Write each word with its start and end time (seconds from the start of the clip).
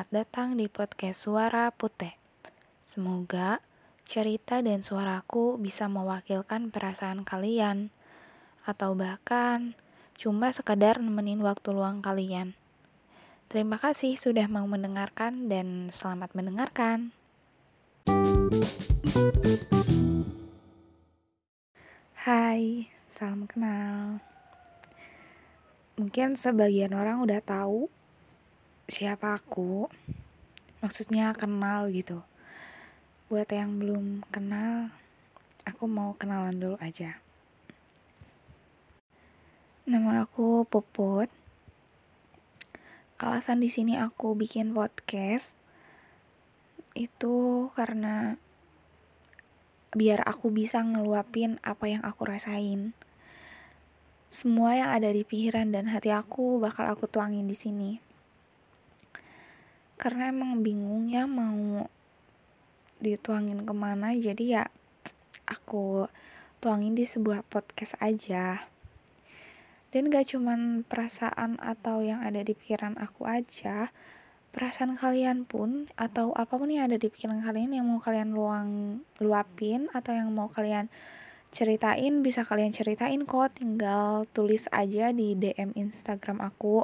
Selamat 0.00 0.16
datang 0.24 0.56
di 0.56 0.64
podcast 0.64 1.28
Suara 1.28 1.68
Putih. 1.76 2.16
Semoga 2.88 3.60
cerita 4.08 4.64
dan 4.64 4.80
suaraku 4.80 5.60
bisa 5.60 5.92
mewakilkan 5.92 6.72
perasaan 6.72 7.20
kalian, 7.20 7.92
atau 8.64 8.96
bahkan 8.96 9.76
cuma 10.16 10.56
sekadar 10.56 11.04
nemenin 11.04 11.44
waktu 11.44 11.76
luang 11.76 12.00
kalian. 12.00 12.56
Terima 13.52 13.76
kasih 13.76 14.16
sudah 14.16 14.48
mau 14.48 14.64
mendengarkan 14.64 15.52
dan 15.52 15.92
selamat 15.92 16.32
mendengarkan. 16.32 17.12
Hai, 22.16 22.88
salam 23.04 23.44
kenal. 23.44 24.24
Mungkin 26.00 26.40
sebagian 26.40 26.96
orang 26.96 27.20
udah 27.20 27.44
tahu 27.44 27.99
siapa 28.90 29.38
aku 29.38 29.86
maksudnya 30.82 31.30
kenal 31.38 31.86
gitu. 31.94 32.26
Buat 33.30 33.54
yang 33.54 33.78
belum 33.78 34.26
kenal 34.34 34.90
aku 35.62 35.86
mau 35.86 36.18
kenalan 36.18 36.58
dulu 36.58 36.76
aja. 36.82 37.22
Nama 39.86 40.26
aku 40.26 40.66
Puput. 40.66 41.30
Alasan 43.22 43.62
di 43.62 43.70
sini 43.70 43.94
aku 43.94 44.34
bikin 44.34 44.74
podcast 44.74 45.54
itu 46.98 47.70
karena 47.78 48.34
biar 49.94 50.26
aku 50.26 50.50
bisa 50.50 50.82
ngeluapin 50.82 51.62
apa 51.62 51.86
yang 51.86 52.02
aku 52.02 52.26
rasain. 52.26 52.90
Semua 54.26 54.74
yang 54.74 54.90
ada 54.90 55.14
di 55.14 55.22
pikiran 55.22 55.70
dan 55.70 55.94
hati 55.94 56.10
aku 56.10 56.58
bakal 56.58 56.90
aku 56.90 57.06
tuangin 57.06 57.46
di 57.46 57.54
sini 57.54 58.09
karena 60.00 60.32
emang 60.32 60.64
bingung 60.64 61.12
ya 61.12 61.28
mau 61.28 61.84
dituangin 63.04 63.68
ke 63.68 63.74
mana 63.76 64.16
jadi 64.16 64.44
ya 64.48 64.64
aku 65.44 66.08
tuangin 66.64 66.96
di 66.96 67.04
sebuah 67.04 67.44
podcast 67.44 68.00
aja. 68.00 68.64
Dan 69.90 70.08
gak 70.08 70.32
cuman 70.32 70.86
perasaan 70.88 71.60
atau 71.60 72.00
yang 72.00 72.24
ada 72.24 72.40
di 72.40 72.56
pikiran 72.56 72.96
aku 72.96 73.26
aja 73.26 73.92
perasaan 74.50 74.98
kalian 74.98 75.46
pun 75.46 75.86
atau 75.94 76.34
apa 76.34 76.58
pun 76.58 76.70
yang 76.70 76.90
ada 76.90 76.98
di 76.98 77.06
pikiran 77.06 77.38
kalian 77.38 77.70
yang 77.70 77.86
mau 77.86 78.02
kalian 78.02 78.34
luang 78.34 78.98
luapin 79.22 79.86
atau 79.94 80.10
yang 80.10 80.30
mau 80.34 80.50
kalian 80.50 80.90
ceritain 81.54 82.22
bisa 82.22 82.42
kalian 82.42 82.74
ceritain 82.74 83.22
kok. 83.26 83.54
Tinggal 83.58 84.26
tulis 84.34 84.66
aja 84.74 85.14
di 85.14 85.38
DM 85.38 85.74
Instagram 85.78 86.42
aku 86.42 86.82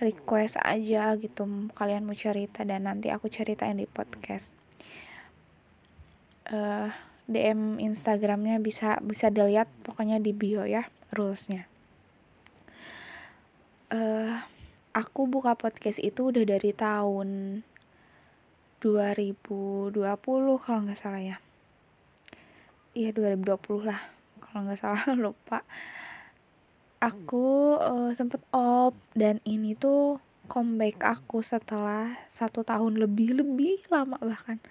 request 0.00 0.56
aja 0.62 1.12
gitu 1.20 1.44
kalian 1.76 2.06
mau 2.06 2.16
cerita 2.16 2.64
dan 2.64 2.88
nanti 2.88 3.12
aku 3.12 3.28
ceritain 3.28 3.76
di 3.76 3.84
podcast. 3.84 4.56
Uh, 6.48 6.88
eh, 6.88 6.88
DM 7.28 7.78
Instagramnya 7.78 8.58
bisa 8.58 8.98
bisa 9.04 9.30
dilihat 9.30 9.70
pokoknya 9.86 10.18
di 10.18 10.32
bio 10.34 10.64
ya 10.66 10.88
rulesnya. 11.14 11.68
Uh, 13.92 14.40
aku 14.96 15.28
buka 15.28 15.52
podcast 15.52 16.00
itu 16.00 16.32
udah 16.32 16.44
dari 16.48 16.72
tahun 16.72 17.60
2020 18.80 19.94
kalau 20.58 20.80
nggak 20.88 20.98
salah 20.98 21.22
ya. 21.22 21.36
Iya 22.92 23.14
2020 23.16 23.88
lah 23.88 24.00
kalau 24.42 24.68
nggak 24.68 24.80
salah 24.80 25.04
lupa 25.24 25.64
aku 27.02 27.74
uh, 27.82 28.14
sempet 28.14 28.38
op 28.54 28.94
dan 29.18 29.42
ini 29.42 29.74
tuh 29.74 30.22
comeback 30.46 31.02
aku 31.02 31.42
setelah 31.42 32.14
satu 32.30 32.62
tahun 32.62 33.02
lebih 33.02 33.42
lebih 33.42 33.82
lama 33.90 34.14
bahkan. 34.22 34.62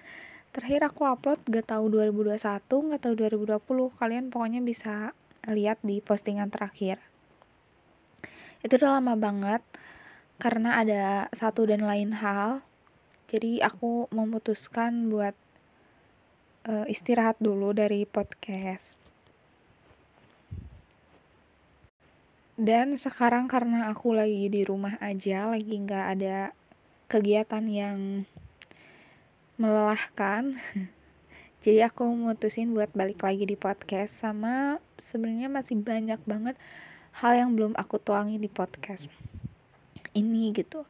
Terakhir 0.55 0.87
aku 0.87 1.03
upload 1.07 1.43
gak 1.47 1.75
tahu 1.75 1.91
2021 1.91 2.39
gak 2.63 3.01
tahu 3.03 3.13
2020 3.15 3.99
kalian 3.99 4.25
pokoknya 4.31 4.63
bisa 4.63 5.11
lihat 5.51 5.83
di 5.83 5.99
postingan 5.99 6.47
terakhir. 6.47 7.03
Itu 8.63 8.79
udah 8.79 8.99
lama 8.99 9.19
banget 9.19 9.63
karena 10.39 10.79
ada 10.79 11.27
satu 11.35 11.67
dan 11.67 11.83
lain 11.83 12.15
hal. 12.15 12.63
Jadi 13.27 13.63
aku 13.63 14.11
memutuskan 14.11 15.07
buat 15.07 15.35
uh, 16.67 16.83
istirahat 16.87 17.39
dulu 17.39 17.71
dari 17.71 18.03
podcast 18.03 19.00
dan 22.61 22.93
sekarang 22.93 23.49
karena 23.49 23.89
aku 23.89 24.13
lagi 24.13 24.45
di 24.53 24.61
rumah 24.61 25.01
aja 25.01 25.49
lagi 25.49 25.81
nggak 25.81 26.05
ada 26.13 26.53
kegiatan 27.09 27.65
yang 27.65 28.29
melelahkan 29.57 30.61
jadi 31.65 31.89
aku 31.89 32.05
mutusin 32.05 32.77
buat 32.77 32.93
balik 32.93 33.25
lagi 33.25 33.49
di 33.49 33.57
podcast 33.57 34.21
sama 34.21 34.77
sebenarnya 35.01 35.49
masih 35.49 35.81
banyak 35.81 36.21
banget 36.29 36.53
hal 37.17 37.33
yang 37.33 37.57
belum 37.57 37.73
aku 37.75 37.97
tuangi 37.97 38.37
di 38.37 38.47
podcast 38.47 39.09
ini 40.15 40.51
gitu. 40.55 40.87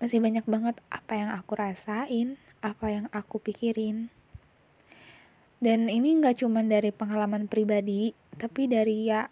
Masih 0.00 0.18
banyak 0.18 0.46
banget 0.48 0.80
apa 0.88 1.12
yang 1.14 1.30
aku 1.34 1.52
rasain 1.58 2.40
apa 2.60 2.92
yang 2.92 3.06
aku 3.12 3.40
pikirin. 3.40 4.12
Dan 5.60 5.92
ini 5.92 6.16
nggak 6.16 6.40
cuman 6.40 6.72
dari 6.72 6.88
pengalaman 6.88 7.44
pribadi 7.44 8.16
tapi 8.40 8.64
dari 8.64 9.12
ya 9.12 9.28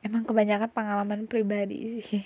emang 0.00 0.24
kebanyakan 0.24 0.70
pengalaman 0.72 1.28
pribadi 1.28 2.00
sih. 2.00 2.24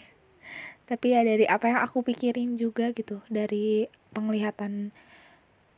Tapi 0.85 1.17
ya 1.17 1.25
dari 1.25 1.49
apa 1.49 1.73
yang 1.73 1.81
aku 1.81 2.05
pikirin 2.05 2.61
juga 2.61 2.93
gitu. 2.93 3.25
Dari 3.33 3.89
penglihatan 4.12 4.93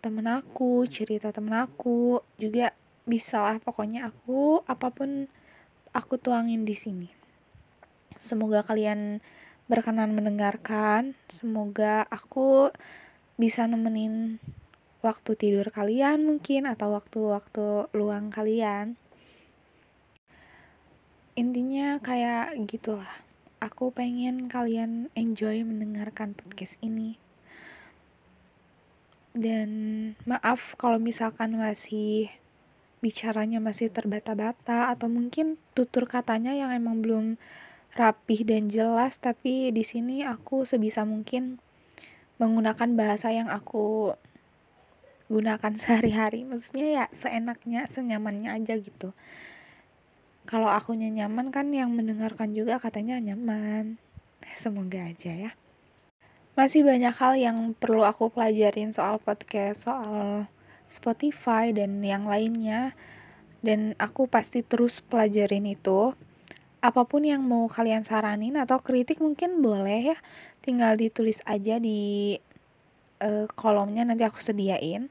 temen 0.03 0.27
aku 0.27 0.87
cerita 0.87 1.31
temen 1.31 1.55
aku 1.57 2.23
juga 2.39 2.75
bisa 3.07 3.39
lah 3.43 3.59
pokoknya 3.63 4.11
aku 4.11 4.67
apa 4.67 4.91
pun 4.91 5.31
aku 5.95 6.19
tuangin 6.19 6.67
di 6.67 6.75
sini. 6.75 7.09
Semoga 8.19 8.67
kalian 8.67 9.23
berkenan 9.71 10.13
mendengarkan. 10.13 11.15
Semoga 11.31 12.03
aku 12.11 12.75
bisa 13.39 13.69
nemenin 13.71 14.43
waktu 15.07 15.39
tidur 15.39 15.71
kalian 15.71 16.27
mungkin 16.27 16.67
atau 16.67 16.99
waktu-waktu 16.99 17.95
luang 17.95 18.35
kalian 18.35 18.99
intinya 21.37 22.01
kayak 22.01 22.57
gitulah. 22.65 23.13
Aku 23.61 23.93
pengen 23.93 24.49
kalian 24.49 25.13
enjoy 25.13 25.61
mendengarkan 25.61 26.33
podcast 26.33 26.81
ini. 26.81 27.21
Dan 29.37 29.69
maaf 30.25 30.81
kalau 30.81 30.97
misalkan 30.97 31.61
masih 31.61 32.33
bicaranya 33.05 33.61
masih 33.61 33.93
terbata-bata 33.93 34.89
atau 34.89 35.13
mungkin 35.13 35.61
tutur 35.77 36.09
katanya 36.09 36.57
yang 36.57 36.73
emang 36.73 37.05
belum 37.05 37.37
rapih 37.93 38.49
dan 38.49 38.73
jelas 38.73 39.21
tapi 39.21 39.69
di 39.77 39.85
sini 39.85 40.25
aku 40.25 40.65
sebisa 40.65 41.05
mungkin 41.05 41.61
menggunakan 42.41 42.97
bahasa 42.97 43.29
yang 43.29 43.53
aku 43.53 44.17
gunakan 45.29 45.73
sehari-hari. 45.85 46.49
Maksudnya 46.49 46.89
ya 46.89 47.05
seenaknya 47.13 47.85
senyamannya 47.85 48.57
aja 48.57 48.81
gitu 48.81 49.13
kalau 50.47 50.71
akunya 50.71 51.11
nyaman 51.11 51.51
kan 51.51 51.75
yang 51.75 51.91
mendengarkan 51.93 52.55
juga 52.55 52.79
katanya 52.79 53.19
nyaman. 53.19 53.99
Semoga 54.55 55.11
aja 55.11 55.35
ya. 55.35 55.53
Masih 56.57 56.87
banyak 56.89 57.13
hal 57.13 57.37
yang 57.37 57.77
perlu 57.77 58.07
aku 58.07 58.33
pelajarin 58.33 58.89
soal 58.89 59.21
podcast 59.21 59.85
soal 59.85 60.49
Spotify 60.89 61.75
dan 61.75 62.01
yang 62.01 62.25
lainnya. 62.25 62.97
Dan 63.61 63.99
aku 63.99 64.31
pasti 64.31 64.63
terus 64.63 65.03
pelajarin 65.03 65.67
itu. 65.67 66.15
Apa 66.81 67.03
pun 67.05 67.27
yang 67.27 67.43
mau 67.43 67.67
kalian 67.67 68.07
saranin 68.07 68.55
atau 68.57 68.79
kritik 68.81 69.19
mungkin 69.19 69.61
boleh 69.61 70.15
ya. 70.15 70.19
Tinggal 70.63 70.97
ditulis 70.97 71.43
aja 71.45 71.77
di 71.83 72.39
uh, 73.21 73.45
kolomnya 73.53 74.07
nanti 74.07 74.23
aku 74.23 74.39
sediain. 74.39 75.11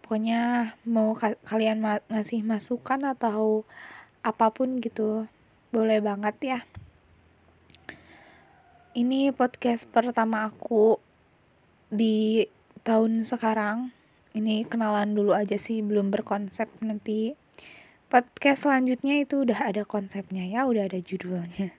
Pokoknya 0.00 0.72
mau 0.88 1.12
ka 1.12 1.36
kalian 1.44 1.84
ma 1.84 2.00
ngasih 2.08 2.40
masukan 2.40 3.04
atau 3.04 3.68
apa 4.22 4.50
pun 4.50 4.82
gitu. 4.82 5.26
Boleh 5.68 6.00
banget 6.00 6.36
ya. 6.40 6.60
Ini 8.96 9.30
podcast 9.30 9.86
pertama 9.86 10.48
aku 10.48 10.98
di 11.92 12.48
tahun 12.82 13.22
sekarang. 13.22 13.92
Ini 14.34 14.66
kenalan 14.66 15.14
dulu 15.14 15.36
aja 15.36 15.60
sih 15.60 15.84
belum 15.84 16.10
berkonsep 16.10 16.66
nanti. 16.82 17.36
Podcast 18.08 18.64
selanjutnya 18.64 19.20
itu 19.20 19.44
udah 19.44 19.68
ada 19.68 19.84
konsepnya 19.84 20.48
ya 20.48 20.64
udah 20.64 20.88
ada 20.88 20.96
judulnya. 20.96 21.76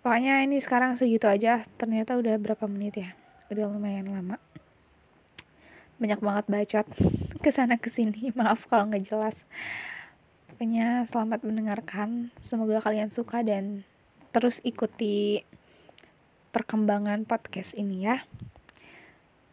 Pokoknya 0.00 0.40
ini 0.46 0.62
sekarang 0.62 0.96
segitu 0.96 1.28
aja. 1.28 1.66
Ternyata 1.76 2.16
udah 2.16 2.38
berapa 2.40 2.64
menit 2.70 3.02
ya? 3.02 3.10
Udah 3.52 3.68
lumayan 3.68 4.08
lama. 4.08 4.40
Banyak 6.00 6.20
banget 6.24 6.44
bacot. 6.48 6.86
Ke 7.44 7.52
sana 7.52 7.76
ke 7.76 7.92
sini. 7.92 8.32
Maaf 8.32 8.66
kalau 8.66 8.88
nggak 8.88 9.06
jelas 9.06 9.44
Pokoknya 10.56 11.04
selamat 11.04 11.44
mendengarkan. 11.44 12.32
Semoga 12.40 12.80
kalian 12.80 13.12
suka 13.12 13.44
dan 13.44 13.84
terus 14.32 14.64
ikuti 14.64 15.44
perkembangan 16.48 17.28
podcast 17.28 17.76
ini 17.76 18.08
ya. 18.08 18.24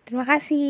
Terima 0.08 0.24
kasih. 0.24 0.64